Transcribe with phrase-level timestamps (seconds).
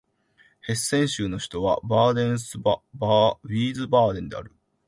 [0.61, 4.51] ヘッセン州の州都はヴィースバーデンである